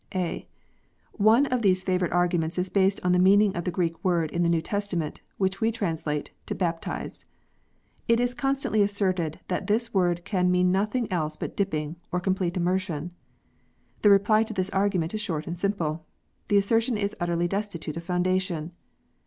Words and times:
(a) 0.15 0.47
One 1.11 1.45
of 1.45 1.61
these 1.61 1.83
favourite 1.83 2.11
arguments 2.11 2.57
is 2.57 2.71
based 2.71 2.99
on 3.03 3.11
the 3.11 3.19
meaning 3.19 3.55
of 3.55 3.65
the 3.65 3.69
Greek 3.69 4.03
word 4.03 4.31
in 4.31 4.41
the 4.41 4.49
New 4.49 4.59
Testament, 4.63 5.21
which 5.37 5.61
we 5.61 5.71
translate" 5.71 6.31
to 6.47 6.55
baptize." 6.55 7.25
It 8.07 8.19
is 8.19 8.33
constantly 8.33 8.81
asserted 8.81 9.41
that 9.47 9.67
this 9.67 9.93
word 9.93 10.25
can 10.25 10.49
mean 10.49 10.71
nothing 10.71 11.05
else 11.11 11.37
but 11.37 11.55
dipping, 11.55 11.97
or 12.11 12.19
complete" 12.19 12.57
immersion." 12.57 13.11
The 14.01 14.09
reply 14.09 14.41
to 14.45 14.55
this 14.55 14.71
argument 14.71 15.13
is 15.13 15.21
short 15.21 15.45
and 15.45 15.55
simple. 15.59 16.07
The 16.47 16.57
assertion 16.57 16.97
is 16.97 17.15
utterly 17.19 17.47
destitute 17.47 17.95
of 17.95 18.03
foundation. 18.03 18.71